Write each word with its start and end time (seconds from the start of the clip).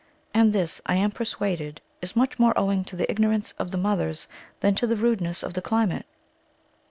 And 0.33 0.51
this, 0.51 0.81
I 0.87 0.95
am 0.95 1.11
persuaded, 1.11 1.79
is 2.01 2.15
much 2.15 2.39
more 2.39 2.57
owing 2.57 2.83
to 2.85 2.95
the 2.95 3.07
ignorance 3.11 3.51
of 3.59 3.69
the 3.69 3.77
mothers 3.77 4.27
than 4.59 4.73
to 4.73 4.87
the 4.87 4.95
rudeness 4.95 5.43
of 5.43 5.53
the 5.53 5.61
climate. 5.61 6.07